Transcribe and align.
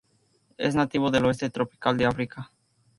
Es 0.57 0.73
nativo 0.73 1.11
del 1.11 1.25
oeste 1.25 1.51
tropical 1.51 1.95
de 1.95 2.07
África. 2.07 2.51